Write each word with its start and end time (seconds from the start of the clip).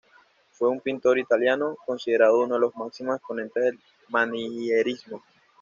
Fue 0.49 0.67
un 0.67 0.79
pintor 0.79 1.19
italiano, 1.19 1.77
considerado 1.85 2.41
uno 2.41 2.55
de 2.55 2.61
los 2.61 2.75
máximos 2.75 3.17
exponentes 3.17 3.63
del 3.65 3.79
manierismo. 4.09 5.21